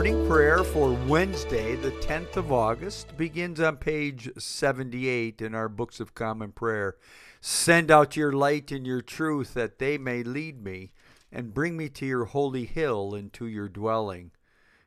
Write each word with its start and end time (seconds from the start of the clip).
morning 0.00 0.26
prayer 0.26 0.64
for 0.64 0.94
Wednesday, 1.08 1.76
the 1.76 1.90
10th 1.90 2.36
of 2.36 2.50
August, 2.50 3.14
begins 3.18 3.60
on 3.60 3.76
page 3.76 4.30
78 4.38 5.42
in 5.42 5.54
our 5.54 5.68
Books 5.68 6.00
of 6.00 6.14
Common 6.14 6.52
Prayer. 6.52 6.96
Send 7.42 7.90
out 7.90 8.16
your 8.16 8.32
light 8.32 8.72
and 8.72 8.86
your 8.86 9.02
truth 9.02 9.52
that 9.52 9.78
they 9.78 9.98
may 9.98 10.22
lead 10.22 10.64
me, 10.64 10.92
and 11.30 11.52
bring 11.52 11.76
me 11.76 11.90
to 11.90 12.06
your 12.06 12.24
holy 12.24 12.64
hill 12.64 13.14
and 13.14 13.30
to 13.34 13.46
your 13.46 13.68
dwelling. 13.68 14.30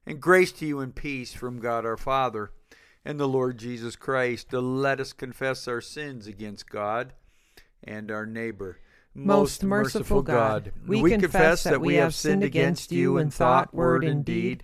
And 0.03 0.19
grace 0.19 0.51
to 0.53 0.65
you 0.65 0.79
and 0.79 0.95
peace 0.95 1.31
from 1.31 1.59
God 1.59 1.85
our 1.85 1.95
Father 1.95 2.49
and 3.05 3.19
the 3.19 3.27
Lord 3.27 3.59
Jesus 3.59 3.95
Christ. 3.95 4.51
Let 4.51 4.99
us 4.99 5.13
confess 5.13 5.67
our 5.67 5.79
sins 5.79 6.25
against 6.25 6.71
God 6.71 7.13
and 7.83 8.09
our 8.09 8.25
neighbor. 8.25 8.79
Most 9.13 9.63
merciful 9.63 10.23
God, 10.23 10.71
we, 10.87 11.07
confess 11.07 11.65
that 11.65 11.81
we 11.81 11.95
have 11.95 12.15
sinned 12.15 12.43
against 12.43 12.91
you 12.91 13.19
in 13.19 13.29
thought, 13.29 13.71
word, 13.71 14.03
and 14.03 14.25
deed, 14.25 14.63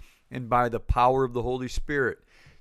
And 0.31 0.49
by 0.49 0.69
the 0.69 0.79
power 0.79 1.23
of 1.23 1.33
the 1.33 1.41
Holy 1.41 1.67
Spirit, 1.67 2.19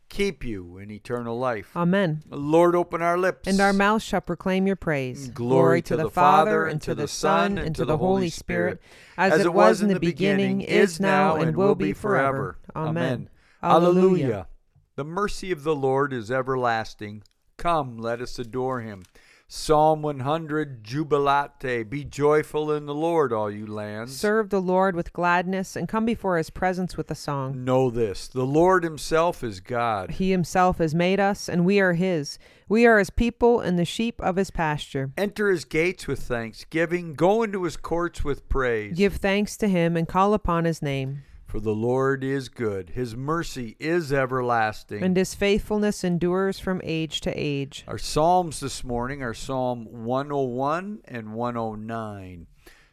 keep 0.08 0.44
you 0.44 0.76
in 0.78 0.90
eternal 0.90 1.38
life. 1.38 1.70
Amen. 1.76 2.22
Lord, 2.28 2.74
open 2.74 3.00
our 3.00 3.16
lips. 3.16 3.48
And 3.48 3.60
our 3.60 3.72
mouths 3.72 4.04
shall 4.04 4.20
proclaim 4.20 4.66
your 4.66 4.76
praise. 4.76 5.28
Glory, 5.28 5.82
to, 5.82 5.96
the, 5.96 6.10
Father, 6.10 6.66
and 6.66 6.82
to 6.82 6.94
the 6.94 7.08
Son, 7.08 7.56
and 7.56 7.74
to 7.76 7.84
the 7.84 7.96
Holy 7.96 8.28
Spirit, 8.28 8.82
as, 9.16 9.40
it 9.40 9.54
was 9.54 9.80
in 9.80 9.88
the 9.88 10.00
beginning, 10.00 10.60
is 10.60 10.98
now, 11.00 11.36
and 11.36 11.56
will 11.56 11.76
be 11.76 11.92
forever. 11.92 12.58
Amen. 12.74 13.30
Alleluia. 13.62 14.48
The 14.96 15.04
mercy 15.04 15.52
of 15.52 15.62
the 15.62 15.76
Lord 15.76 16.12
is 16.12 16.30
everlasting. 16.30 17.22
Come, 17.56 17.96
let 17.98 18.20
us 18.20 18.38
adore 18.38 18.80
him. 18.80 19.04
Psalm 19.52 20.00
100 20.00 20.84
Jubilate. 20.84 21.90
Be 21.90 22.04
joyful 22.04 22.70
in 22.70 22.86
the 22.86 22.94
Lord, 22.94 23.32
all 23.32 23.50
you 23.50 23.66
lands. 23.66 24.16
Serve 24.16 24.50
the 24.50 24.60
Lord 24.60 24.94
with 24.94 25.12
gladness 25.12 25.74
and 25.74 25.88
come 25.88 26.06
before 26.06 26.36
his 26.36 26.50
presence 26.50 26.96
with 26.96 27.10
a 27.10 27.16
song. 27.16 27.64
Know 27.64 27.90
this 27.90 28.28
the 28.28 28.46
Lord 28.46 28.84
himself 28.84 29.42
is 29.42 29.58
God. 29.58 30.12
He 30.12 30.30
himself 30.30 30.78
has 30.78 30.94
made 30.94 31.18
us, 31.18 31.48
and 31.48 31.64
we 31.64 31.80
are 31.80 31.94
his. 31.94 32.38
We 32.68 32.86
are 32.86 33.00
his 33.00 33.10
people 33.10 33.58
and 33.58 33.76
the 33.76 33.84
sheep 33.84 34.20
of 34.20 34.36
his 34.36 34.52
pasture. 34.52 35.10
Enter 35.18 35.50
his 35.50 35.64
gates 35.64 36.06
with 36.06 36.20
thanksgiving, 36.22 37.14
go 37.14 37.42
into 37.42 37.64
his 37.64 37.76
courts 37.76 38.22
with 38.22 38.48
praise. 38.48 38.96
Give 38.96 39.16
thanks 39.16 39.56
to 39.56 39.66
him 39.66 39.96
and 39.96 40.06
call 40.06 40.32
upon 40.32 40.64
his 40.64 40.80
name. 40.80 41.24
For 41.50 41.58
the 41.58 41.74
Lord 41.74 42.22
is 42.22 42.48
good, 42.48 42.90
his 42.90 43.16
mercy 43.16 43.74
is 43.80 44.12
everlasting, 44.12 45.02
and 45.02 45.16
his 45.16 45.34
faithfulness 45.34 46.04
endures 46.04 46.60
from 46.60 46.80
age 46.84 47.20
to 47.22 47.32
age. 47.34 47.82
Our 47.88 47.98
Psalms 47.98 48.60
this 48.60 48.84
morning 48.84 49.20
are 49.24 49.34
Psalm 49.34 49.84
101 49.86 51.00
and 51.06 51.34
109. 51.34 52.46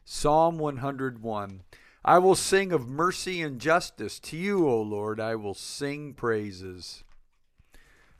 Psalm 0.03 0.57
101 0.57 1.61
I 2.03 2.17
will 2.17 2.33
sing 2.33 2.71
of 2.71 2.89
mercy 2.89 3.43
and 3.43 3.61
justice. 3.61 4.19
To 4.21 4.35
you, 4.35 4.67
O 4.67 4.81
Lord, 4.81 5.19
I 5.19 5.35
will 5.35 5.53
sing 5.53 6.15
praises. 6.15 7.03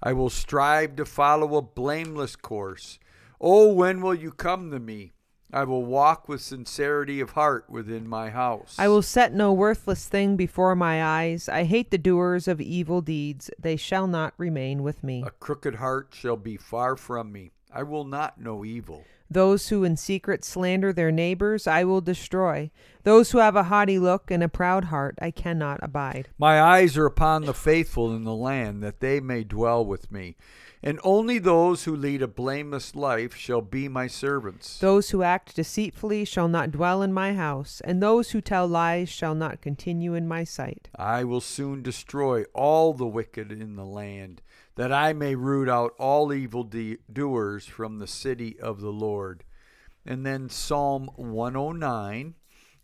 I 0.04 0.14
will 0.14 0.30
strive 0.30 0.96
to 0.98 1.06
follow 1.06 1.56
a 1.56 1.64
blameless 1.64 2.36
course. 2.36 3.00
Oh, 3.42 3.74
when 3.74 4.02
will 4.02 4.14
you 4.14 4.32
come 4.32 4.70
to 4.70 4.80
me? 4.80 5.14
I 5.52 5.64
will 5.64 5.86
walk 5.86 6.28
with 6.28 6.42
sincerity 6.42 7.22
of 7.22 7.32
heart 7.32 7.70
within 7.70 8.08
my 8.08 8.30
house. 8.30 8.76
I 8.78 8.90
will 8.90 9.02
set 9.02 9.34
no 9.34 9.54
worthless 9.54 10.08
thing 10.08 10.36
before 10.36 10.76
my 10.76 11.02
eyes. 11.02 11.48
I 11.48 11.64
hate 11.64 11.90
the 11.90 11.98
doers 11.98 12.50
of 12.50 12.60
evil 12.60 13.02
deeds. 13.02 13.50
They 13.58 13.78
shall 13.78 14.08
not 14.08 14.34
remain 14.38 14.84
with 14.84 15.04
me. 15.04 15.24
A 15.26 15.32
crooked 15.32 15.76
heart 15.76 16.10
shall 16.12 16.36
be 16.36 16.58
far 16.58 16.98
from 16.98 17.32
me. 17.32 17.52
I 17.74 17.84
will 17.84 18.04
not 18.04 18.42
know 18.42 18.66
evil. 18.66 19.06
Those 19.30 19.70
who 19.70 19.84
in 19.84 19.98
secret 19.98 20.46
slander 20.46 20.94
their 20.94 21.12
neighbors, 21.12 21.68
I 21.68 21.84
will 21.84 22.00
destroy. 22.02 22.72
Those 23.04 23.32
who 23.32 23.40
have 23.40 23.58
a 23.58 23.64
haughty 23.64 24.00
look 24.00 24.32
and 24.32 24.42
a 24.42 24.50
proud 24.50 24.86
heart, 24.86 25.18
I 25.22 25.32
cannot 25.32 25.80
abide. 25.82 26.30
My 26.38 26.62
eyes 26.62 26.98
are 26.98 27.06
upon 27.06 27.46
the 27.46 27.54
faithful 27.54 28.16
in 28.16 28.24
the 28.24 28.36
land, 28.36 28.82
that 28.84 29.02
they 29.02 29.20
may 29.20 29.44
dwell 29.44 29.86
with 29.86 30.12
me. 30.12 30.38
And 30.84 31.00
only 31.04 31.40
those 31.40 31.86
who 31.86 31.96
lead 31.96 32.22
a 32.22 32.28
blameless 32.28 32.96
life 32.96 33.36
shall 33.36 33.62
be 33.62 33.88
my 33.88 34.08
servants. 34.08 34.78
Those 34.80 35.10
who 35.10 35.24
act 35.24 35.56
deceitfully 35.56 36.24
shall 36.26 36.48
not 36.48 36.72
dwell 36.72 37.02
in 37.02 37.12
my 37.12 37.34
house, 37.34 37.82
and 37.84 38.02
those 38.02 38.32
who 38.32 38.42
tell 38.42 38.68
lies 38.68 39.10
shall 39.10 39.34
not 39.34 39.62
continue 39.62 40.14
in 40.14 40.28
my 40.28 40.44
sight. 40.44 40.90
I 40.96 41.24
will 41.24 41.42
soon 41.42 41.82
destroy 41.82 42.44
all 42.54 42.94
the 42.94 43.08
wicked 43.08 43.52
in 43.52 43.76
the 43.76 43.86
land, 43.86 44.42
that 44.76 44.94
I 44.94 45.14
may 45.14 45.34
root 45.34 45.68
out 45.68 45.94
all 45.98 46.32
evil 46.32 46.64
de- 46.64 46.98
doers 47.12 47.66
from 47.66 47.98
the 47.98 48.08
city 48.08 48.60
of 48.60 48.80
the 48.80 48.92
Lord. 48.92 49.44
And 50.06 50.26
then 50.26 50.48
Psalm 50.48 51.10
109 51.16 52.36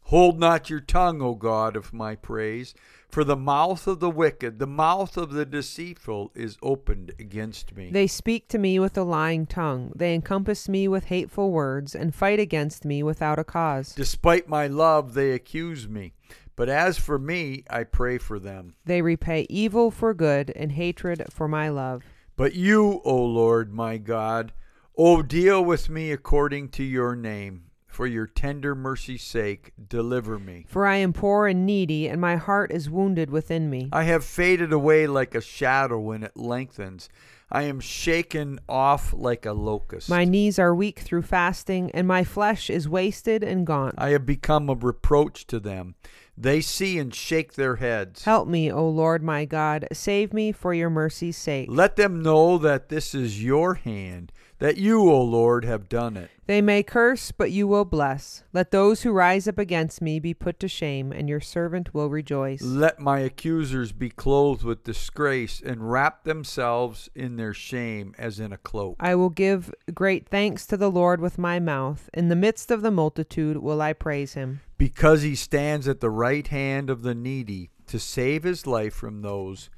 Hold 0.07 0.37
not 0.37 0.69
your 0.69 0.81
tongue, 0.81 1.21
O 1.21 1.33
God, 1.33 1.75
of 1.75 1.93
my 1.93 2.15
praise, 2.15 2.73
for 3.13 3.23
the 3.23 3.35
mouth 3.35 3.85
of 3.85 3.99
the 3.99 4.09
wicked, 4.09 4.57
the 4.57 4.65
mouth 4.65 5.17
of 5.17 5.33
the 5.33 5.45
deceitful 5.45 6.31
is 6.33 6.57
opened 6.63 7.13
against 7.19 7.75
me. 7.75 7.91
They 7.91 8.07
speak 8.07 8.47
to 8.47 8.57
me 8.57 8.79
with 8.79 8.97
a 8.97 9.03
lying 9.03 9.45
tongue. 9.45 9.91
They 9.95 10.15
encompass 10.15 10.67
me 10.67 10.87
with 10.87 11.05
hateful 11.05 11.51
words 11.51 11.93
and 11.93 12.15
fight 12.15 12.39
against 12.39 12.85
me 12.85 13.03
without 13.03 13.37
a 13.37 13.43
cause. 13.43 13.93
Despite 13.93 14.49
my 14.49 14.65
love, 14.65 15.13
they 15.13 15.31
accuse 15.31 15.87
me. 15.87 16.13
But 16.55 16.69
as 16.69 16.97
for 16.97 17.19
me, 17.19 17.63
I 17.69 17.83
pray 17.83 18.17
for 18.17 18.39
them. 18.39 18.73
They 18.83 19.03
repay 19.03 19.45
evil 19.47 19.91
for 19.91 20.15
good 20.15 20.51
and 20.55 20.71
hatred 20.71 21.23
for 21.29 21.47
my 21.47 21.69
love. 21.69 22.01
But 22.35 22.55
you, 22.55 22.99
O 23.05 23.15
Lord 23.15 23.71
my 23.71 23.97
God, 23.97 24.53
O 24.97 25.21
deal 25.21 25.63
with 25.63 25.87
me 25.87 26.11
according 26.11 26.69
to 26.69 26.83
your 26.83 27.15
name. 27.15 27.65
For 27.93 28.07
your 28.07 28.25
tender 28.25 28.73
mercy's 28.73 29.21
sake, 29.21 29.71
deliver 29.87 30.39
me. 30.39 30.65
For 30.67 30.87
I 30.87 30.95
am 30.95 31.13
poor 31.13 31.45
and 31.45 31.63
needy, 31.63 32.09
and 32.09 32.19
my 32.19 32.37
heart 32.37 32.71
is 32.71 32.89
wounded 32.89 33.29
within 33.29 33.69
me. 33.69 33.89
I 33.93 34.05
have 34.05 34.25
faded 34.25 34.73
away 34.73 35.05
like 35.05 35.35
a 35.35 35.41
shadow 35.41 35.99
when 35.99 36.23
it 36.23 36.35
lengthens. 36.35 37.07
I 37.51 37.63
am 37.63 37.79
shaken 37.79 38.59
off 38.67 39.13
like 39.13 39.45
a 39.45 39.53
locust. 39.53 40.09
My 40.09 40.25
knees 40.25 40.57
are 40.57 40.73
weak 40.73 40.99
through 40.99 41.23
fasting, 41.23 41.91
and 41.91 42.07
my 42.07 42.23
flesh 42.23 42.69
is 42.69 42.89
wasted 42.89 43.43
and 43.43 43.65
gaunt. 43.65 43.95
I 43.97 44.09
have 44.09 44.25
become 44.25 44.69
a 44.69 44.75
reproach 44.75 45.45
to 45.47 45.59
them. 45.59 45.95
They 46.35 46.61
see 46.61 46.97
and 46.97 47.13
shake 47.13 47.53
their 47.53 47.75
heads. 47.75 48.23
Help 48.23 48.47
me, 48.47 48.71
O 48.71 48.89
Lord 48.89 49.21
my 49.21 49.45
God. 49.45 49.87
Save 49.93 50.33
me 50.33 50.51
for 50.51 50.73
your 50.73 50.89
mercy's 50.89 51.37
sake. 51.37 51.67
Let 51.69 51.95
them 51.95 52.23
know 52.23 52.57
that 52.57 52.89
this 52.89 53.13
is 53.13 53.43
your 53.43 53.75
hand 53.75 54.31
that 54.63 54.77
you, 54.77 55.11
O 55.11 55.21
Lord, 55.21 55.65
have 55.65 55.89
done 55.89 56.15
it. 56.15 56.31
They 56.45 56.61
may 56.61 56.83
curse, 56.83 57.33
but 57.33 57.51
you 57.51 57.67
will 57.67 57.83
bless. 57.83 58.45
Let 58.53 58.71
those 58.71 59.01
who 59.01 59.11
rise 59.11 59.45
up 59.45 59.57
against 59.57 60.01
me 60.01 60.21
be 60.21 60.33
put 60.33 60.57
to 60.61 60.69
shame, 60.69 61.11
and 61.11 61.27
your 61.27 61.41
servant 61.41 61.93
will 61.93 62.09
rejoice. 62.09 62.61
Let 62.61 62.97
my 62.97 63.19
accusers 63.19 63.91
be 63.91 64.09
clothed 64.09 64.63
with 64.63 64.85
disgrace 64.85 65.61
and 65.61 65.91
wrap 65.91 66.23
themselves 66.23 67.09
in 67.13 67.35
their 67.35 67.42
shame 67.51 68.15
as 68.17 68.39
in 68.39 68.53
a 68.53 68.57
cloak. 68.57 68.95
I 68.99 69.15
will 69.15 69.29
give 69.29 69.73
great 69.93 70.29
thanks 70.29 70.65
to 70.67 70.77
the 70.77 70.89
Lord 70.89 71.19
with 71.19 71.37
my 71.37 71.59
mouth. 71.59 72.09
In 72.13 72.29
the 72.29 72.35
midst 72.37 72.71
of 72.71 72.81
the 72.81 72.91
multitude 72.91 73.57
will 73.57 73.81
I 73.81 73.91
praise 73.91 74.35
him. 74.35 74.61
Because 74.77 75.23
he 75.23 75.35
stands 75.35 75.87
at 75.87 75.99
the 75.99 76.09
right 76.09 76.47
hand 76.47 76.89
of 76.89 77.01
the 77.01 77.15
needy 77.15 77.71
to 77.87 77.99
save 77.99 78.43
his 78.43 78.65
life 78.65 78.93
from 78.93 79.21
those 79.21 79.69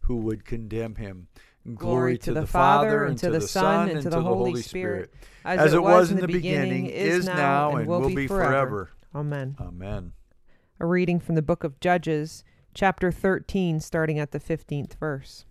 who 0.00 0.16
would 0.16 0.44
condemn 0.44 0.96
him. 0.96 1.28
Glory 1.74 2.18
to 2.18 2.34
the 2.34 2.46
Father, 2.46 3.04
and 3.04 3.16
to 3.16 3.30
the 3.30 3.40
Son, 3.40 3.88
and 3.88 4.02
to 4.02 4.10
the 4.10 4.20
Holy 4.20 4.60
Spirit, 4.60 5.14
as 5.46 5.72
it 5.72 5.82
was 5.82 6.10
in 6.10 6.18
the 6.18 6.26
beginning, 6.26 6.86
is 6.86 7.24
now, 7.24 7.76
and 7.76 7.86
will 7.86 8.10
be 8.10 8.26
forever. 8.26 8.90
Amen. 9.14 9.56
Amen. 9.58 10.12
A 10.78 10.84
reading 10.84 11.20
from 11.20 11.36
the 11.36 11.42
book 11.42 11.64
of 11.64 11.80
Judges, 11.80 12.44
chapter 12.74 13.10
13, 13.10 13.80
starting 13.80 14.18
at 14.18 14.32
the 14.32 14.40
15th 14.40 14.94
verse. 14.98 15.46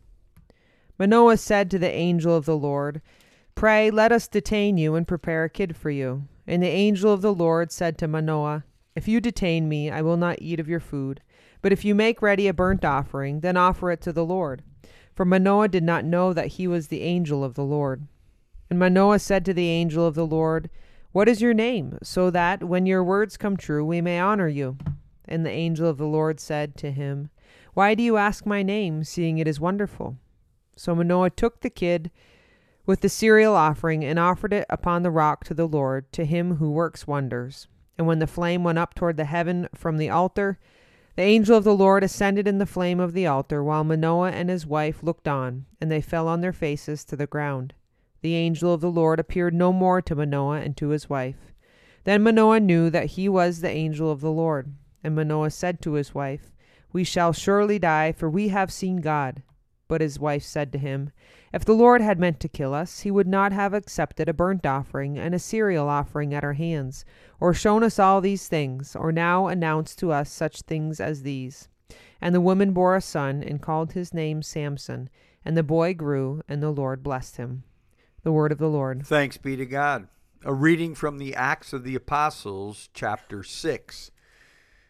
Manoah 0.99 1.37
said 1.37 1.71
to 1.71 1.79
the 1.79 1.91
angel 1.91 2.35
of 2.35 2.45
the 2.45 2.57
Lord, 2.57 3.01
Pray, 3.55 3.89
let 3.89 4.11
us 4.11 4.27
detain 4.27 4.77
you 4.77 4.95
and 4.95 5.07
prepare 5.07 5.45
a 5.45 5.49
kid 5.49 5.75
for 5.75 5.89
you. 5.89 6.27
And 6.45 6.61
the 6.61 6.67
angel 6.67 7.11
of 7.11 7.21
the 7.21 7.33
Lord 7.33 7.71
said 7.71 7.97
to 7.97 8.07
Manoah, 8.07 8.63
If 8.95 9.07
you 9.07 9.21
detain 9.21 9.69
me, 9.69 9.89
I 9.89 10.01
will 10.01 10.17
not 10.17 10.41
eat 10.41 10.59
of 10.59 10.67
your 10.67 10.79
food. 10.79 11.21
But 11.61 11.71
if 11.71 11.85
you 11.85 11.95
make 11.95 12.21
ready 12.21 12.47
a 12.47 12.53
burnt 12.53 12.83
offering, 12.83 13.39
then 13.39 13.57
offer 13.57 13.89
it 13.91 14.01
to 14.01 14.13
the 14.13 14.25
Lord. 14.25 14.61
For 15.15 15.25
Manoah 15.25 15.69
did 15.69 15.83
not 15.83 16.05
know 16.05 16.33
that 16.33 16.47
he 16.47 16.67
was 16.67 16.87
the 16.87 17.01
angel 17.01 17.43
of 17.43 17.53
the 17.53 17.63
Lord. 17.63 18.07
And 18.69 18.79
Manoah 18.79 19.19
said 19.19 19.45
to 19.45 19.53
the 19.53 19.69
angel 19.69 20.05
of 20.05 20.15
the 20.15 20.25
Lord, 20.25 20.69
What 21.11 21.29
is 21.29 21.41
your 21.41 21.53
name, 21.53 21.97
so 22.03 22.29
that, 22.31 22.63
when 22.63 22.85
your 22.85 23.03
words 23.03 23.37
come 23.37 23.55
true, 23.55 23.85
we 23.85 24.01
may 24.01 24.19
honor 24.19 24.47
you? 24.47 24.77
And 25.25 25.45
the 25.45 25.51
angel 25.51 25.87
of 25.87 25.97
the 25.97 26.07
Lord 26.07 26.39
said 26.39 26.75
to 26.77 26.91
him, 26.91 27.29
Why 27.73 27.95
do 27.95 28.03
you 28.03 28.17
ask 28.17 28.45
my 28.45 28.61
name, 28.63 29.03
seeing 29.03 29.37
it 29.37 29.47
is 29.47 29.59
wonderful? 29.59 30.17
So 30.75 30.95
Manoah 30.95 31.29
took 31.29 31.61
the 31.61 31.69
kid 31.69 32.11
with 32.85 33.01
the 33.01 33.09
cereal 33.09 33.55
offering 33.55 34.03
and 34.03 34.19
offered 34.19 34.53
it 34.53 34.65
upon 34.69 35.03
the 35.03 35.11
rock 35.11 35.43
to 35.45 35.53
the 35.53 35.67
Lord, 35.67 36.11
to 36.13 36.25
him 36.25 36.57
who 36.57 36.71
works 36.71 37.07
wonders. 37.07 37.67
And 37.97 38.07
when 38.07 38.19
the 38.19 38.27
flame 38.27 38.63
went 38.63 38.79
up 38.79 38.93
toward 38.93 39.17
the 39.17 39.25
heaven 39.25 39.69
from 39.73 39.97
the 39.97 40.09
altar, 40.09 40.59
the 41.15 41.21
angel 41.21 41.55
of 41.55 41.63
the 41.63 41.75
Lord 41.75 42.03
ascended 42.03 42.47
in 42.47 42.57
the 42.57 42.65
flame 42.65 42.99
of 42.99 43.13
the 43.13 43.27
altar, 43.27 43.63
while 43.63 43.83
Manoah 43.83 44.31
and 44.31 44.49
his 44.49 44.65
wife 44.65 45.03
looked 45.03 45.27
on, 45.27 45.65
and 45.79 45.91
they 45.91 46.01
fell 46.01 46.27
on 46.27 46.41
their 46.41 46.51
faces 46.51 47.05
to 47.05 47.15
the 47.15 47.27
ground. 47.27 47.73
The 48.21 48.35
angel 48.35 48.73
of 48.73 48.81
the 48.81 48.91
Lord 48.91 49.19
appeared 49.19 49.53
no 49.53 49.71
more 49.71 50.01
to 50.01 50.15
Manoah 50.15 50.61
and 50.61 50.75
to 50.77 50.89
his 50.89 51.09
wife. 51.09 51.53
Then 52.03 52.23
Manoah 52.23 52.59
knew 52.59 52.89
that 52.89 53.11
he 53.11 53.29
was 53.29 53.61
the 53.61 53.69
angel 53.69 54.11
of 54.11 54.21
the 54.21 54.31
Lord. 54.31 54.73
And 55.03 55.15
Manoah 55.15 55.51
said 55.51 55.81
to 55.81 55.93
his 55.93 56.15
wife, 56.15 56.51
We 56.91 57.03
shall 57.03 57.33
surely 57.33 57.79
die, 57.79 58.11
for 58.11 58.29
we 58.29 58.47
have 58.47 58.71
seen 58.71 58.97
God. 58.97 59.43
But 59.93 60.01
his 60.01 60.17
wife 60.17 60.41
said 60.41 60.71
to 60.71 60.79
him, 60.79 61.11
If 61.53 61.65
the 61.65 61.75
Lord 61.75 62.01
had 62.01 62.17
meant 62.17 62.39
to 62.39 62.47
kill 62.47 62.73
us, 62.73 63.01
he 63.01 63.11
would 63.11 63.27
not 63.27 63.51
have 63.51 63.75
accepted 63.75 64.27
a 64.27 64.33
burnt 64.33 64.65
offering 64.65 65.19
and 65.19 65.35
a 65.35 65.37
cereal 65.37 65.87
offering 65.87 66.33
at 66.33 66.43
our 66.43 66.53
hands, 66.53 67.05
or 67.39 67.53
shown 67.53 67.83
us 67.83 67.99
all 67.99 68.19
these 68.19 68.47
things, 68.47 68.95
or 68.95 69.11
now 69.11 69.45
announced 69.45 69.99
to 69.99 70.11
us 70.11 70.31
such 70.31 70.63
things 70.63 70.99
as 70.99 71.21
these. 71.21 71.69
And 72.19 72.33
the 72.33 72.41
woman 72.41 72.73
bore 72.73 72.95
a 72.95 73.01
son, 73.01 73.43
and 73.43 73.61
called 73.61 73.91
his 73.91 74.15
name 74.15 74.41
Samson. 74.41 75.11
And 75.45 75.55
the 75.55 75.61
boy 75.61 75.93
grew, 75.93 76.41
and 76.49 76.63
the 76.63 76.71
Lord 76.71 77.03
blessed 77.03 77.37
him. 77.37 77.63
The 78.23 78.31
word 78.31 78.51
of 78.51 78.57
the 78.57 78.69
Lord. 78.69 79.05
Thanks 79.05 79.37
be 79.37 79.55
to 79.57 79.65
God. 79.67 80.07
A 80.43 80.55
reading 80.55 80.95
from 80.95 81.19
the 81.19 81.35
Acts 81.35 81.71
of 81.71 81.83
the 81.83 81.93
Apostles, 81.93 82.89
chapter 82.95 83.43
6. 83.43 84.09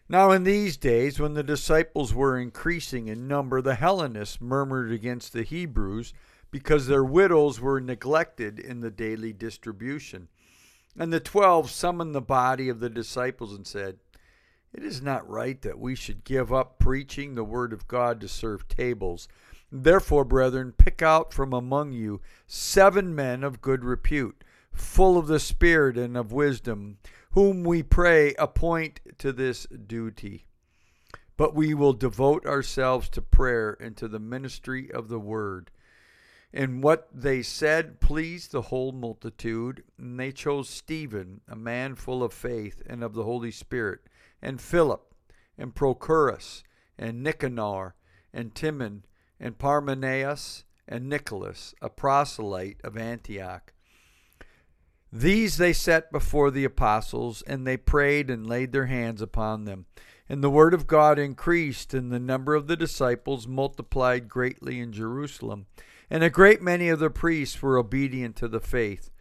Now, 0.10 0.32
in 0.32 0.44
these 0.44 0.76
days, 0.76 1.20
when 1.20 1.34
the 1.34 1.44
disciples 1.44 2.14
were 2.14 2.38
increasing 2.38 3.08
in 3.08 3.28
number, 3.28 3.62
the 3.62 3.76
Hellenists 3.76 4.42
murmured 4.42 4.92
against 4.92 5.32
the 5.32 5.44
Hebrews 5.44 6.14
because 6.52 6.88
their 6.88 7.04
widows 7.04 7.60
were 7.60 7.80
neglected 7.80 8.60
in 8.60 8.82
the 8.82 8.92
daily 8.92 9.32
distribution. 9.32 10.28
And 10.98 11.12
the 11.12 11.20
twelve 11.20 11.72
summoned 11.72 12.14
the 12.14 12.22
body 12.22 12.70
of 12.70 12.80
the 12.80 12.90
disciples 12.90 13.54
and 13.54 13.66
said, 13.66 13.98
It 14.74 14.84
is 14.84 15.02
not 15.02 15.28
right 15.28 15.60
that 15.62 15.80
we 15.80 15.96
should 15.96 16.26
give 16.26 16.54
up 16.54 16.80
preaching 16.80 17.34
the 17.34 17.44
word 17.44 17.72
of 17.74 17.88
God 17.88 18.20
to 18.22 18.28
serve 18.28 18.68
tables. 18.68 19.28
Therefore, 19.72 20.26
brethren, 20.26 20.74
pick 20.78 21.02
out 21.02 21.34
from 21.34 21.54
among 21.54 21.94
you 21.94 22.22
seven 22.46 23.16
men 23.16 23.44
of 23.44 23.62
good 23.62 23.84
repute, 23.84 24.44
full 24.72 25.18
of 25.18 25.28
the 25.28 25.40
Spirit 25.40 25.98
and 25.98 26.16
of 26.16 26.32
wisdom 26.32 26.98
whom 27.34 27.64
we 27.64 27.82
pray 27.82 28.34
appoint 28.38 29.00
to 29.20 29.32
this 29.32 29.66
duty. 29.66 30.48
But 31.36 31.56
we 31.56 31.74
will 31.74 31.94
devote 31.94 32.46
ourselves 32.46 33.10
to 33.10 33.22
prayer 33.22 33.76
and 33.80 33.98
to 33.98 34.08
the 34.08 34.20
ministry 34.20 34.92
of 34.92 35.08
the 35.08 35.20
word. 35.20 35.72
And 36.54 36.84
what 36.84 37.08
they 37.12 37.42
said 37.42 38.00
pleased 38.00 38.52
the 38.52 38.62
whole 38.64 38.92
multitude, 38.92 39.84
and 39.98 40.20
they 40.20 40.32
chose 40.32 40.70
Stephen, 40.70 41.42
a 41.48 41.56
man 41.56 41.96
full 41.96 42.24
of 42.24 42.32
faith 42.32 42.84
and 42.86 43.04
of 43.04 43.16
the 43.16 43.24
Holy 43.24 43.50
Spirit, 43.50 44.02
and 44.42 44.62
Philip, 44.62 45.16
and 45.58 45.74
Prochorus, 45.74 46.62
and 46.98 47.24
Nicanor, 47.24 47.96
and 48.32 48.54
Timon, 48.54 49.04
and 49.40 49.58
Parmenas, 49.58 50.64
and 50.88 51.10
Nicholas, 51.10 51.74
a 51.82 51.90
proselyte 51.90 52.82
of 52.84 52.96
Antioch. 52.98 53.73
These 55.16 55.58
they 55.58 55.74
set 55.74 56.12
before 56.12 56.50
the 56.50 56.64
apostles, 56.64 57.44
and 57.44 57.68
they 57.68 57.78
prayed 57.78 58.32
and 58.32 58.48
laid 58.48 58.72
their 58.72 58.88
hands 58.88 59.22
upon 59.22 59.66
them. 59.66 59.86
And 60.28 60.44
the 60.44 60.50
word 60.50 60.74
of 60.74 60.88
God 60.88 61.20
increased, 61.20 61.94
and 61.94 62.12
the 62.12 62.20
number 62.20 62.56
of 62.56 62.66
the 62.66 62.76
disciples 62.76 63.48
multiplied 63.48 64.28
greatly 64.28 64.80
in 64.80 64.92
Jerusalem. 64.92 65.68
And 66.10 66.24
a 66.24 66.32
great 66.32 66.64
many 66.64 66.90
of 66.90 66.98
the 66.98 67.12
priests 67.12 67.62
were 67.62 67.78
obedient 67.78 68.36
to 68.38 68.48
the 68.48 68.60
faith. 68.60 69.12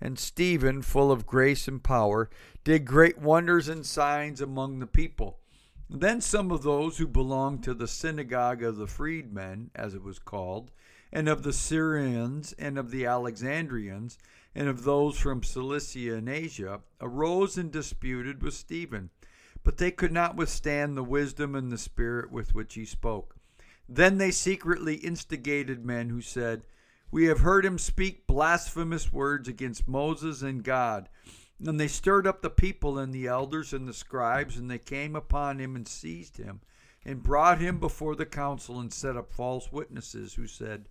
And 0.00 0.20
Stephen, 0.20 0.82
full 0.82 1.10
of 1.10 1.26
grace 1.26 1.66
and 1.66 1.82
power, 1.82 2.30
did 2.62 2.84
great 2.84 3.18
wonders 3.18 3.68
and 3.68 3.84
signs 3.84 4.40
among 4.40 4.78
the 4.78 4.86
people. 4.86 5.40
Then 5.88 6.20
some 6.20 6.52
of 6.52 6.62
those 6.62 6.98
who 6.98 7.08
belonged 7.08 7.64
to 7.64 7.74
the 7.74 7.88
synagogue 7.88 8.62
of 8.62 8.76
the 8.76 8.86
freedmen, 8.86 9.72
as 9.74 9.94
it 9.94 10.04
was 10.04 10.20
called, 10.20 10.70
and 11.12 11.28
of 11.28 11.42
the 11.42 11.52
Syrians 11.52 12.52
and 12.52 12.78
of 12.78 12.92
the 12.92 13.04
Alexandrians, 13.04 14.16
and 14.54 14.68
of 14.68 14.84
those 14.84 15.18
from 15.18 15.42
Cilicia 15.42 16.14
and 16.16 16.28
Asia 16.28 16.80
arose 17.00 17.56
and 17.56 17.70
disputed 17.70 18.42
with 18.42 18.54
Stephen, 18.54 19.10
but 19.62 19.76
they 19.76 19.90
could 19.90 20.12
not 20.12 20.36
withstand 20.36 20.96
the 20.96 21.04
wisdom 21.04 21.54
and 21.54 21.70
the 21.70 21.78
spirit 21.78 22.30
with 22.30 22.54
which 22.54 22.74
he 22.74 22.84
spoke. 22.84 23.36
Then 23.88 24.18
they 24.18 24.30
secretly 24.30 24.96
instigated 24.96 25.84
men 25.84 26.10
who 26.10 26.20
said, 26.20 26.62
We 27.10 27.26
have 27.26 27.40
heard 27.40 27.64
him 27.64 27.78
speak 27.78 28.26
blasphemous 28.26 29.12
words 29.12 29.48
against 29.48 29.88
Moses 29.88 30.42
and 30.42 30.62
God. 30.62 31.08
And 31.64 31.78
they 31.78 31.88
stirred 31.88 32.26
up 32.26 32.40
the 32.40 32.50
people 32.50 32.98
and 32.98 33.12
the 33.12 33.26
elders 33.26 33.72
and 33.72 33.86
the 33.86 33.92
scribes, 33.92 34.56
and 34.56 34.70
they 34.70 34.78
came 34.78 35.14
upon 35.14 35.58
him 35.60 35.76
and 35.76 35.86
seized 35.86 36.38
him, 36.38 36.60
and 37.04 37.22
brought 37.22 37.60
him 37.60 37.78
before 37.78 38.14
the 38.14 38.26
council 38.26 38.80
and 38.80 38.92
set 38.92 39.16
up 39.16 39.32
false 39.32 39.70
witnesses 39.70 40.34
who 40.34 40.46
said, 40.46 40.88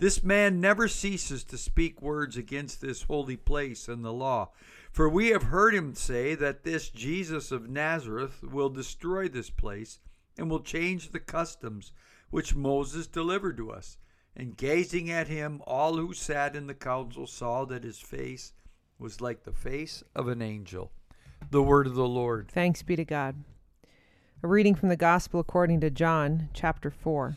this 0.00 0.22
man 0.22 0.60
never 0.60 0.88
ceases 0.88 1.44
to 1.44 1.58
speak 1.58 2.00
words 2.00 2.36
against 2.36 2.80
this 2.80 3.02
holy 3.02 3.36
place 3.36 3.86
and 3.86 4.02
the 4.02 4.12
law. 4.12 4.50
For 4.90 5.08
we 5.08 5.28
have 5.28 5.44
heard 5.44 5.74
him 5.74 5.94
say 5.94 6.34
that 6.34 6.64
this 6.64 6.88
Jesus 6.88 7.52
of 7.52 7.68
Nazareth 7.68 8.42
will 8.42 8.70
destroy 8.70 9.28
this 9.28 9.50
place 9.50 10.00
and 10.38 10.50
will 10.50 10.60
change 10.60 11.10
the 11.10 11.20
customs 11.20 11.92
which 12.30 12.54
Moses 12.56 13.06
delivered 13.06 13.58
to 13.58 13.70
us. 13.70 13.98
And 14.34 14.56
gazing 14.56 15.10
at 15.10 15.28
him, 15.28 15.60
all 15.66 15.96
who 15.96 16.14
sat 16.14 16.56
in 16.56 16.66
the 16.66 16.74
council 16.74 17.26
saw 17.26 17.66
that 17.66 17.84
his 17.84 17.98
face 17.98 18.52
was 18.98 19.20
like 19.20 19.44
the 19.44 19.52
face 19.52 20.02
of 20.14 20.28
an 20.28 20.40
angel. 20.40 20.92
The 21.50 21.62
word 21.62 21.86
of 21.86 21.94
the 21.94 22.08
Lord. 22.08 22.50
Thanks 22.50 22.82
be 22.82 22.96
to 22.96 23.04
God. 23.04 23.44
A 24.42 24.48
reading 24.48 24.74
from 24.74 24.88
the 24.88 24.96
Gospel 24.96 25.40
according 25.40 25.80
to 25.80 25.90
John, 25.90 26.48
chapter 26.54 26.90
4. 26.90 27.36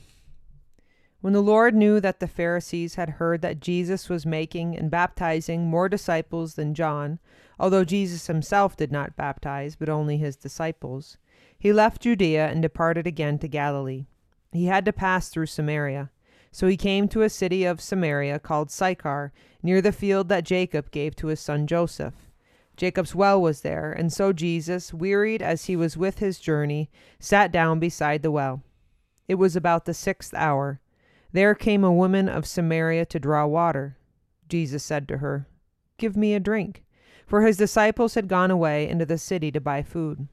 When 1.23 1.31
the 1.31 1.39
Lord 1.39 1.73
knew 1.73 2.01
that 2.01 2.19
the 2.19 2.27
Pharisees 2.27 2.95
had 2.95 3.11
heard 3.11 3.41
that 3.43 3.61
Jesus 3.61 4.09
was 4.09 4.25
making 4.25 4.77
and 4.77 4.91
baptizing 4.91 5.69
more 5.69 5.87
disciples 5.87 6.55
than 6.55 6.73
John, 6.73 7.17
although 7.57 7.85
Jesus 7.85 8.27
himself 8.27 8.75
did 8.75 8.91
not 8.91 9.15
baptize, 9.15 9.77
but 9.77 9.87
only 9.87 10.17
his 10.17 10.35
disciples, 10.35 11.15
he 11.57 11.71
left 11.71 12.01
Judea 12.01 12.49
and 12.49 12.61
departed 12.61 13.07
again 13.07 13.39
to 13.39 13.47
Galilee. 13.47 14.05
He 14.51 14.65
had 14.65 14.83
to 14.83 14.91
pass 14.91 15.29
through 15.29 15.45
Samaria. 15.45 16.11
So 16.51 16.67
he 16.67 16.75
came 16.75 17.07
to 17.07 17.21
a 17.21 17.29
city 17.29 17.63
of 17.63 17.79
Samaria 17.79 18.39
called 18.39 18.69
Sychar, 18.69 19.31
near 19.63 19.81
the 19.81 19.93
field 19.93 20.27
that 20.27 20.43
Jacob 20.43 20.91
gave 20.91 21.15
to 21.15 21.27
his 21.27 21.39
son 21.39 21.67
Joseph. 21.67 22.15
Jacob's 22.75 23.15
well 23.15 23.41
was 23.41 23.61
there, 23.61 23.93
and 23.93 24.11
so 24.11 24.33
Jesus, 24.33 24.93
wearied 24.93 25.41
as 25.41 25.67
he 25.67 25.77
was 25.77 25.95
with 25.95 26.19
his 26.19 26.37
journey, 26.37 26.89
sat 27.17 27.49
down 27.49 27.79
beside 27.79 28.23
the 28.23 28.31
well. 28.31 28.61
It 29.29 29.35
was 29.35 29.55
about 29.55 29.85
the 29.85 29.93
sixth 29.93 30.33
hour. 30.33 30.81
There 31.33 31.55
came 31.55 31.83
a 31.83 31.91
woman 31.91 32.29
of 32.29 32.45
Samaria 32.45 33.07
to 33.07 33.19
draw 33.19 33.47
water. 33.47 33.97
Jesus 34.47 34.83
said 34.83 35.07
to 35.07 35.17
her, 35.17 35.47
Give 35.97 36.15
me 36.15 36.35
a 36.35 36.39
drink. 36.39 36.83
For 37.25 37.41
his 37.41 37.57
disciples 37.57 38.13
had 38.13 38.27
gone 38.27 38.51
away 38.51 38.87
into 38.87 39.05
the 39.05 39.17
city 39.17 39.51
to 39.51 39.59
buy 39.59 39.81
food. 39.81 40.27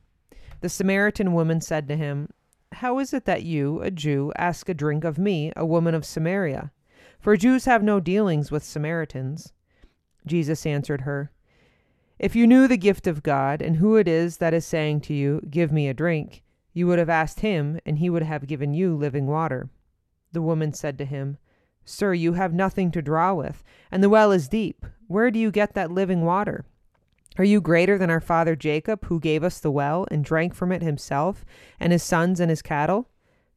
The 0.61 0.69
Samaritan 0.69 1.33
woman 1.33 1.63
said 1.63 1.89
to 1.89 1.97
him, 1.97 2.29
How 2.73 2.99
is 2.99 3.15
it 3.15 3.25
that 3.25 3.45
you, 3.45 3.81
a 3.81 3.91
Jew, 3.91 4.31
ask 4.37 4.69
a 4.69 4.75
drink 4.75 5.05
of 5.05 5.17
me, 5.17 5.55
a 5.57 5.65
woman 5.65 5.95
of 5.95 6.05
Samaria? 6.05 6.71
For 7.19 7.35
Jews 7.35 7.65
have 7.65 7.83
no 7.83 7.99
dealings 7.99 8.51
with 8.51 8.63
Samaritans. 8.63 9.55
Jesus 10.27 10.67
answered 10.67 11.03
her, 11.03 11.33
If 12.19 12.37
you 12.37 12.47
knew 12.47 12.69
the 12.69 12.77
gift 12.77 13.07
of 13.07 13.23
God, 13.23 13.63
and 13.63 13.77
who 13.77 13.97
it 13.97 14.07
is 14.07 14.37
that 14.37 14.53
is 14.53 14.67
saying 14.67 15.01
to 15.03 15.15
you, 15.15 15.41
Give 15.49 15.73
me 15.73 15.89
a 15.89 15.95
drink, 15.95 16.43
you 16.75 16.87
would 16.87 16.99
have 16.99 17.09
asked 17.09 17.41
him, 17.41 17.81
and 17.87 17.99
he 17.99 18.11
would 18.11 18.23
have 18.23 18.47
given 18.47 18.75
you 18.75 18.95
living 18.95 19.27
water. 19.27 19.71
The 20.33 20.43
woman 20.43 20.73
said 20.73 20.99
to 20.99 21.05
him, 21.05 21.39
Sir, 21.85 22.15
you 22.15 22.35
have 22.35 22.53
nothing 22.53 22.91
to 22.93 23.03
draw 23.03 23.35
with, 23.35 23.65
and 23.91 24.03
the 24.03 24.09
well 24.09 24.31
is 24.31 24.49
deep. 24.49 24.87
Where 25.09 25.31
do 25.31 25.39
you 25.39 25.51
get 25.51 25.75
that 25.75 25.91
living 25.91 26.25
water? 26.25 26.65
Are 27.39 27.45
you 27.45 27.61
greater 27.61 27.97
than 27.97 28.11
our 28.11 28.21
father 28.21 28.55
Jacob, 28.55 29.07
who 29.07 29.19
gave 29.19 29.43
us 29.43 29.59
the 29.59 29.71
well 29.71 30.07
and 30.11 30.25
drank 30.25 30.55
from 30.55 30.73
it 30.73 30.83
himself, 30.83 31.45
and 31.79 31.93
his 31.93 32.03
sons 32.03 32.39
and 32.39 32.51
his 32.51 32.63
cattle? 32.63 33.09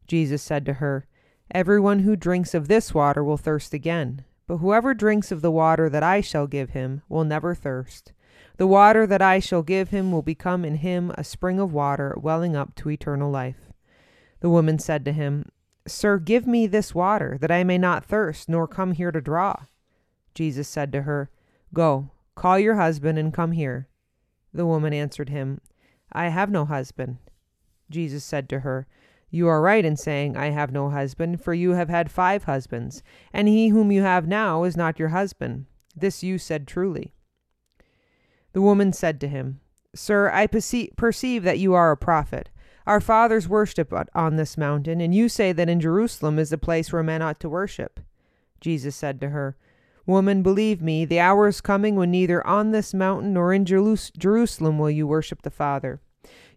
Jesus 0.08 0.42
said 0.42 0.66
to 0.66 0.74
her, 0.74 1.06
Everyone 1.52 2.00
who 2.00 2.16
drinks 2.16 2.54
of 2.54 2.68
this 2.68 2.94
water 2.94 3.24
will 3.24 3.38
thirst 3.38 3.74
again, 3.74 4.24
but 4.48 4.58
whoever 4.58 4.94
drinks 4.94 5.32
of 5.32 5.42
the 5.42 5.52
water 5.52 5.90
that 5.90 6.04
I 6.04 6.22
shall 6.22 6.48
give 6.48 6.72
him 6.72 7.02
will 7.10 7.24
never 7.24 7.54
thirst. 7.54 8.14
The 8.58 8.68
water 8.68 9.08
that 9.08 9.22
I 9.22 9.40
shall 9.40 9.64
give 9.64 9.90
him 9.90 10.12
will 10.12 10.22
become 10.22 10.64
in 10.64 10.76
him 10.76 11.12
a 11.18 11.24
spring 11.24 11.60
of 11.60 11.74
water 11.74 12.16
welling 12.18 12.56
up 12.56 12.76
to 12.76 12.90
eternal 12.90 13.32
life. 13.32 13.72
The 14.40 14.50
woman 14.50 14.80
said 14.80 15.06
to 15.06 15.12
him, 15.12 15.46
Sir, 15.86 16.18
give 16.18 16.48
me 16.48 16.66
this 16.66 16.96
water, 16.96 17.38
that 17.42 17.52
I 17.52 17.64
may 17.64 17.78
not 17.78 18.06
thirst, 18.06 18.48
nor 18.48 18.68
come 18.68 18.94
here 18.94 19.12
to 19.12 19.20
draw. 19.20 19.66
Jesus 20.34 20.68
said 20.68 20.92
to 20.94 21.02
her, 21.02 21.30
Go, 21.74 22.12
call 22.36 22.58
your 22.58 22.76
husband, 22.76 23.20
and 23.20 23.34
come 23.34 23.52
here. 23.52 23.88
The 24.54 24.66
woman 24.66 24.94
answered 24.94 25.30
him, 25.30 25.60
I 26.12 26.30
have 26.30 26.50
no 26.50 26.66
husband. 26.66 27.18
Jesus 27.90 28.24
said 28.24 28.48
to 28.50 28.62
her, 28.62 28.88
You 29.30 29.48
are 29.48 29.62
right 29.62 29.84
in 29.84 29.98
saying, 29.98 30.38
I 30.38 30.52
have 30.52 30.72
no 30.72 30.90
husband, 30.90 31.42
for 31.42 31.54
you 31.54 31.72
have 31.72 31.90
had 31.90 32.12
five 32.12 32.46
husbands, 32.46 33.04
and 33.34 33.48
he 33.48 33.70
whom 33.70 33.92
you 33.92 34.04
have 34.04 34.28
now 34.28 34.64
is 34.64 34.78
not 34.78 35.00
your 35.00 35.10
husband. 35.10 35.66
This 35.96 36.24
you 36.24 36.38
said 36.38 36.68
truly. 36.68 37.14
The 38.54 38.62
woman 38.62 38.94
said 38.94 39.20
to 39.22 39.28
him, 39.28 39.60
Sir, 39.96 40.30
I 40.32 40.48
perceive 40.48 41.44
that 41.44 41.60
you 41.60 41.74
are 41.74 41.92
a 41.92 41.98
prophet. 41.98 42.50
Our 42.86 43.00
fathers 43.00 43.48
worshipped 43.48 43.94
on 44.14 44.36
this 44.36 44.58
mountain, 44.58 45.00
and 45.00 45.16
you 45.16 45.30
say 45.30 45.54
that 45.54 45.70
in 45.70 45.80
Jerusalem 45.80 46.38
is 46.38 46.50
the 46.50 46.58
place 46.58 46.92
where 46.92 47.04
men 47.04 47.22
ought 47.22 47.40
to 47.40 47.50
worship. 47.50 48.00
Jesus 48.60 48.96
said 48.96 49.22
to 49.22 49.30
her, 49.30 49.56
Woman, 50.06 50.44
believe 50.44 50.82
me, 50.82 51.06
the 51.06 51.20
hour 51.20 51.48
is 51.48 51.62
coming 51.62 51.96
when 51.96 52.12
neither 52.12 52.46
on 52.46 52.72
this 52.72 52.94
mountain 52.94 53.34
nor 53.34 53.54
in 53.54 53.64
Jerusalem 53.66 54.78
will 54.78 54.92
you 54.92 55.08
worship 55.08 55.44
the 55.44 55.50
Father. 55.50 56.02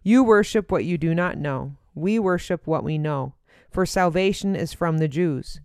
You 0.03 0.21
worship 0.21 0.69
what 0.69 0.83
you 0.83 0.97
do 0.97 1.15
not 1.15 1.37
know. 1.37 1.77
We 1.95 2.19
worship 2.19 2.67
what 2.67 2.83
we 2.83 2.97
know, 2.97 3.33
for 3.71 3.85
salvation 3.85 4.55
is 4.55 4.73
from 4.73 4.97
the 4.97 5.07
Jews. 5.07 5.61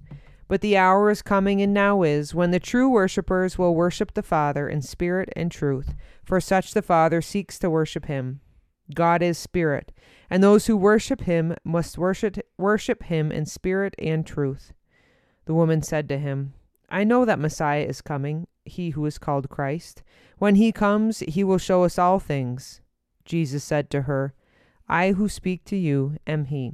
But 0.46 0.60
the 0.60 0.76
hour 0.76 1.10
is 1.10 1.22
coming 1.22 1.60
and 1.60 1.74
now 1.74 2.02
is 2.02 2.34
when 2.34 2.52
the 2.52 2.60
true 2.60 2.88
worshippers 2.88 3.58
will 3.58 3.74
worship 3.74 4.14
the 4.14 4.22
Father 4.22 4.68
in 4.68 4.82
spirit 4.82 5.30
and 5.34 5.50
truth, 5.50 5.94
for 6.22 6.40
such 6.40 6.74
the 6.74 6.82
Father 6.82 7.20
seeks 7.20 7.58
to 7.58 7.70
worship 7.70 8.06
him. 8.06 8.40
God 8.94 9.22
is 9.22 9.38
spirit, 9.38 9.92
and 10.28 10.42
those 10.42 10.66
who 10.66 10.76
worship 10.76 11.22
him 11.22 11.54
must 11.64 11.98
worship 11.98 12.38
worship 12.58 13.04
him 13.04 13.30
in 13.32 13.46
spirit 13.46 13.94
and 13.98 14.26
truth. 14.26 14.72
The 15.44 15.54
woman 15.54 15.82
said 15.82 16.08
to 16.08 16.18
him, 16.18 16.54
I 16.88 17.04
know 17.04 17.24
that 17.24 17.38
Messiah 17.38 17.84
is 17.84 18.02
coming, 18.02 18.46
he 18.64 18.90
who 18.90 19.04
is 19.06 19.18
called 19.18 19.48
Christ. 19.48 20.02
When 20.38 20.56
he 20.56 20.72
comes, 20.72 21.20
he 21.20 21.42
will 21.42 21.58
show 21.58 21.84
us 21.84 21.98
all 21.98 22.18
things. 22.18 22.80
Jesus 23.24 23.64
said 23.64 23.88
to 23.90 24.02
her, 24.02 24.34
I 24.88 25.12
who 25.12 25.28
speak 25.28 25.64
to 25.66 25.76
you 25.76 26.16
am 26.26 26.46
he. 26.46 26.72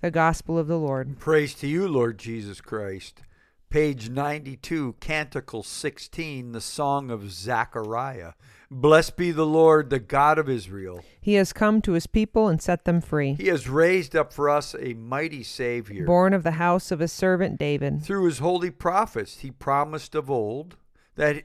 The 0.00 0.10
Gospel 0.10 0.58
of 0.58 0.68
the 0.68 0.78
Lord. 0.78 1.18
Praise 1.18 1.54
to 1.54 1.66
you, 1.66 1.86
Lord 1.86 2.18
Jesus 2.18 2.60
Christ. 2.60 3.22
Page 3.72 4.10
92, 4.10 4.96
Canticle 5.00 5.62
16, 5.62 6.52
the 6.52 6.60
Song 6.60 7.10
of 7.10 7.32
Zechariah. 7.32 8.34
Blessed 8.70 9.16
be 9.16 9.30
the 9.30 9.46
Lord, 9.46 9.88
the 9.88 9.98
God 9.98 10.38
of 10.38 10.46
Israel. 10.46 11.02
He 11.22 11.34
has 11.36 11.54
come 11.54 11.80
to 11.80 11.92
his 11.92 12.06
people 12.06 12.48
and 12.48 12.60
set 12.60 12.84
them 12.84 13.00
free. 13.00 13.32
He 13.32 13.46
has 13.46 13.70
raised 13.70 14.14
up 14.14 14.30
for 14.30 14.50
us 14.50 14.76
a 14.78 14.92
mighty 14.92 15.42
Savior. 15.42 16.04
Born 16.04 16.34
of 16.34 16.42
the 16.42 16.50
house 16.50 16.90
of 16.90 16.98
his 16.98 17.12
servant 17.12 17.58
David. 17.58 18.04
Through 18.04 18.26
his 18.26 18.40
holy 18.40 18.70
prophets, 18.70 19.38
he 19.38 19.50
promised 19.50 20.14
of 20.14 20.30
old 20.30 20.76
that 21.16 21.44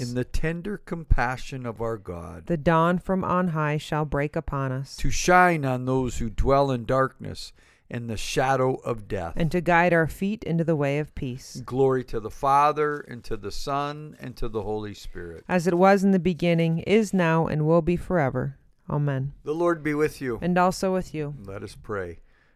in 0.00 0.14
the 0.14 0.24
tender 0.24 0.78
compassion 0.78 1.66
of 1.66 1.80
our 1.80 1.96
God. 1.96 2.46
The 2.46 2.56
dawn 2.56 2.98
from 2.98 3.24
on 3.24 3.48
high 3.48 3.76
shall 3.76 4.04
break 4.04 4.36
upon 4.36 4.72
us. 4.72 4.96
To 4.96 5.10
shine 5.10 5.64
on 5.64 5.84
those 5.84 6.18
who 6.18 6.30
dwell 6.30 6.70
in 6.70 6.84
darkness 6.84 7.52
and 7.90 8.08
the 8.08 8.16
shadow 8.16 8.76
of 8.76 9.06
death. 9.06 9.34
And 9.36 9.52
to 9.52 9.60
guide 9.60 9.92
our 9.92 10.06
feet 10.06 10.42
into 10.44 10.64
the 10.64 10.74
way 10.74 10.98
of 10.98 11.14
peace. 11.14 11.62
Glory 11.64 12.02
to 12.04 12.20
the 12.20 12.30
Father, 12.30 13.00
and 13.00 13.22
to 13.24 13.36
the 13.36 13.52
Son, 13.52 14.16
and 14.18 14.34
to 14.36 14.48
the 14.48 14.62
Holy 14.62 14.94
Spirit. 14.94 15.44
As 15.46 15.66
it 15.66 15.76
was 15.76 16.02
in 16.02 16.10
the 16.10 16.18
beginning, 16.18 16.78
is 16.80 17.12
now, 17.12 17.46
and 17.46 17.66
will 17.66 17.82
be 17.82 17.96
forever. 17.96 18.56
Amen. 18.88 19.32
The 19.44 19.54
Lord 19.54 19.82
be 19.82 19.94
with 19.94 20.20
you. 20.20 20.38
And 20.40 20.56
also 20.56 20.92
with 20.92 21.14
you. 21.14 21.34
Let 21.44 21.62
us 21.62 21.76
pray. 21.80 22.20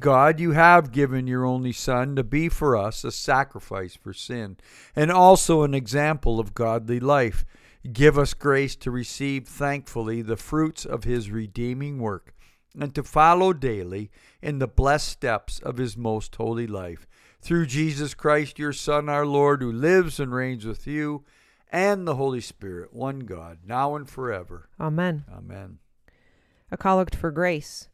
God, 0.00 0.40
you 0.40 0.52
have 0.52 0.92
given 0.92 1.26
your 1.26 1.44
only 1.44 1.72
Son 1.72 2.16
to 2.16 2.24
be 2.24 2.48
for 2.48 2.76
us 2.76 3.04
a 3.04 3.12
sacrifice 3.12 3.94
for 3.94 4.12
sin, 4.12 4.56
and 4.96 5.12
also 5.12 5.62
an 5.62 5.74
example 5.74 6.40
of 6.40 6.54
godly 6.54 6.98
life. 6.98 7.44
Give 7.92 8.18
us 8.18 8.34
grace 8.34 8.76
to 8.76 8.90
receive 8.90 9.46
thankfully 9.46 10.22
the 10.22 10.36
fruits 10.36 10.84
of 10.84 11.04
his 11.04 11.30
redeeming 11.30 11.98
work, 11.98 12.34
and 12.78 12.94
to 12.94 13.02
follow 13.02 13.52
daily 13.52 14.10
in 14.42 14.58
the 14.58 14.66
blessed 14.66 15.08
steps 15.08 15.58
of 15.60 15.76
his 15.76 15.96
most 15.96 16.34
holy 16.36 16.66
life. 16.66 17.06
Through 17.42 17.66
Jesus 17.66 18.14
Christ, 18.14 18.58
your 18.58 18.72
Son, 18.72 19.08
our 19.08 19.26
Lord, 19.26 19.62
who 19.62 19.72
lives 19.72 20.18
and 20.18 20.32
reigns 20.32 20.66
with 20.66 20.86
you 20.86 21.24
and 21.70 22.06
the 22.06 22.16
Holy 22.16 22.40
Spirit, 22.40 22.92
one 22.92 23.20
God, 23.20 23.58
now 23.64 23.94
and 23.94 24.08
forever. 24.08 24.68
Amen. 24.80 25.24
Amen. 25.32 25.78
A 26.70 26.76
collect 26.76 27.14
for 27.14 27.30
grace. 27.30 27.89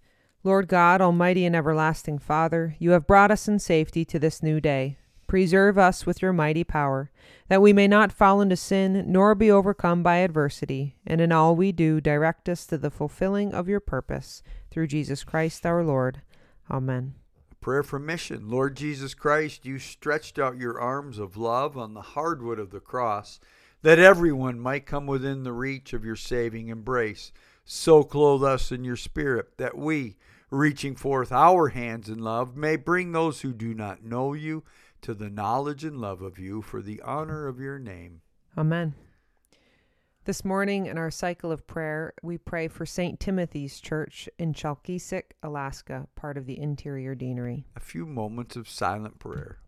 Lord 0.47 0.69
God, 0.69 1.01
Almighty 1.01 1.45
and 1.45 1.57
everlasting 1.57 2.21
Father, 2.21 2.77
you 2.79 2.93
have 2.93 3.05
brought 3.05 3.33
us 3.33 3.49
in 3.49 3.59
safety 3.59 4.05
to 4.05 4.17
this 4.17 4.45
new 4.45 4.61
day. 4.61 4.97
Preserve 5.27 5.77
us 5.77 6.07
with 6.07 6.23
your 6.23 6.33
mighty 6.33 6.63
power, 6.63 7.11
that 7.49 7.61
we 7.61 7.73
may 7.73 7.89
not 7.89 8.13
fall 8.13 8.41
into 8.41 8.55
sin 8.55 9.07
nor 9.09 9.35
be 9.35 9.51
overcome 9.51 10.05
by 10.05 10.19
adversity, 10.19 10.95
and 11.05 11.21
in 11.21 11.33
all 11.33 11.57
we 11.57 11.73
do 11.73 12.01
direct 12.01 12.49
us 12.49 12.65
to 12.67 12.79
the 12.79 12.93
fulfilling 12.93 13.53
of 13.53 13.69
your 13.69 13.81
purpose, 13.81 14.45
through 14.71 14.87
Jesus 14.87 15.25
Christ 15.25 15.67
our 15.67 15.83
Lord. 15.83 16.23
Amen. 16.71 17.17
Prayer 17.61 17.83
for 17.83 17.99
mission. 17.99 18.49
Lord 18.49 18.77
Jesus 18.77 19.15
Christ, 19.15 19.67
you 19.67 19.81
stretched 19.81 20.39
out 20.39 20.59
your 20.59 20.81
arms 20.81 21.19
of 21.19 21.37
love 21.37 21.77
on 21.77 21.93
the 21.93 22.03
hardwood 22.03 22.61
of 22.61 22.71
the 22.71 22.79
cross, 22.79 23.41
that 23.83 23.99
everyone 23.99 24.61
might 24.61 24.87
come 24.87 25.09
within 25.09 25.43
the 25.43 25.53
reach 25.53 25.93
of 25.93 26.05
your 26.05 26.15
saving 26.15 26.69
embrace. 26.69 27.33
So 27.65 28.05
clothe 28.05 28.45
us 28.45 28.71
in 28.71 28.85
your 28.85 28.95
spirit, 28.95 29.59
that 29.59 29.77
we, 29.77 30.15
reaching 30.51 30.95
forth 30.95 31.33
our 31.33 31.69
hands 31.69 32.09
in 32.09 32.19
love, 32.19 32.57
may 32.57 32.77
bring 32.77 33.13
those 33.13 33.41
who 33.41 33.53
do 33.53 33.75
not 33.75 34.05
know 34.05 34.33
you 34.33 34.63
to 35.03 35.15
the 35.15 35.31
knowledge 35.31 35.85
and 35.85 36.01
love 36.01 36.23
of 36.23 36.39
you 36.39 36.63
for 36.63 36.83
the 36.83 37.01
honor 37.03 37.47
of 37.47 37.61
your 37.61 37.79
name. 37.79 38.23
Amen. 38.57 38.95
This 40.25 40.45
morning 40.45 40.87
in 40.87 40.99
our 40.99 41.11
cycle 41.11 41.53
of 41.53 41.69
prayer, 41.69 42.13
we 42.21 42.37
pray 42.37 42.67
for 42.67 42.85
St. 42.85 43.21
Timothy's 43.21 43.79
Church 43.79 44.29
in 44.41 44.53
Chalkyitsik, 44.53 45.23
Alaska, 45.43 46.09
part 46.17 46.37
of 46.37 46.47
the 46.47 46.59
Interior 46.59 47.15
Deanery. 47.15 47.65
A 47.77 47.81
few 47.81 48.07
moments 48.07 48.57
of 48.57 48.69
silent 48.69 49.21
prayer. 49.21 49.59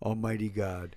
Almighty 0.00 0.48
God, 0.48 0.96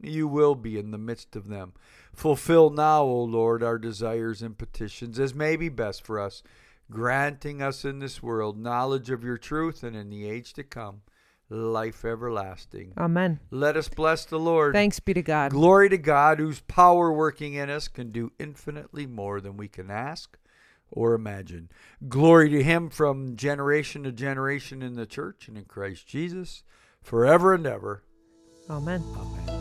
you 0.00 0.28
will 0.28 0.54
be 0.54 0.78
in 0.78 0.90
the 0.90 0.98
midst 0.98 1.36
of 1.36 1.48
them. 1.48 1.72
Fulfill 2.14 2.70
now, 2.70 3.02
O 3.02 3.22
Lord, 3.24 3.62
our 3.62 3.78
desires 3.78 4.42
and 4.42 4.56
petitions 4.56 5.18
as 5.18 5.34
may 5.34 5.56
be 5.56 5.68
best 5.68 6.04
for 6.04 6.20
us, 6.20 6.42
granting 6.90 7.62
us 7.62 7.84
in 7.84 7.98
this 7.98 8.22
world 8.22 8.58
knowledge 8.58 9.10
of 9.10 9.24
your 9.24 9.38
truth 9.38 9.82
and 9.82 9.96
in 9.96 10.10
the 10.10 10.28
age 10.28 10.52
to 10.54 10.62
come 10.62 11.02
life 11.50 12.04
everlasting. 12.04 12.92
Amen. 12.98 13.40
Let 13.50 13.76
us 13.76 13.88
bless 13.88 14.24
the 14.24 14.38
Lord. 14.38 14.74
Thanks 14.74 15.00
be 15.00 15.14
to 15.14 15.22
God. 15.22 15.52
Glory 15.52 15.88
to 15.88 15.98
God, 15.98 16.38
whose 16.38 16.60
power 16.60 17.12
working 17.12 17.54
in 17.54 17.70
us 17.70 17.88
can 17.88 18.10
do 18.10 18.32
infinitely 18.38 19.06
more 19.06 19.40
than 19.40 19.56
we 19.56 19.68
can 19.68 19.90
ask 19.90 20.38
or 20.90 21.14
imagine. 21.14 21.70
Glory 22.08 22.50
to 22.50 22.62
him 22.62 22.90
from 22.90 23.36
generation 23.36 24.02
to 24.04 24.12
generation 24.12 24.82
in 24.82 24.94
the 24.94 25.06
church 25.06 25.48
and 25.48 25.56
in 25.56 25.64
Christ 25.64 26.06
Jesus, 26.06 26.62
forever 27.02 27.54
and 27.54 27.66
ever. 27.66 28.02
Amen. 28.70 29.02
Amen. 29.16 29.57